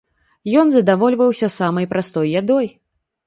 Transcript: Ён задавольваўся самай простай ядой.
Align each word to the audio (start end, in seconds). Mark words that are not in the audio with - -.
Ён 0.61 0.71
задавольваўся 0.75 1.49
самай 1.57 1.85
простай 1.93 2.27
ядой. 2.41 2.67